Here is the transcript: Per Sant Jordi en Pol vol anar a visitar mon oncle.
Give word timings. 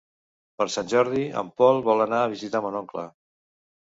Per 0.59 0.65
Sant 0.75 0.87
Jordi 0.93 1.25
en 1.41 1.51
Pol 1.63 1.81
vol 1.87 2.01
anar 2.05 2.21
a 2.21 2.31
visitar 2.31 2.63
mon 2.67 2.79
oncle. 2.81 3.05